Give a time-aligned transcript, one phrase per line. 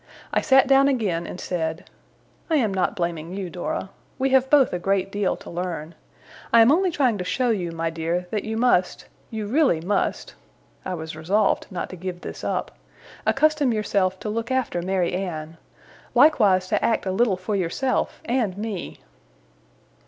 [0.33, 1.87] I sat down again, and said:
[2.49, 3.91] 'I am not blaming you, Dora.
[4.17, 5.93] We have both a great deal to learn.
[6.51, 10.33] I am only trying to show you, my dear, that you must you really must'
[10.85, 12.71] (I was resolved not to give this up)
[13.27, 15.57] 'accustom yourself to look after Mary Anne.
[16.15, 19.01] Likewise to act a little for yourself, and me.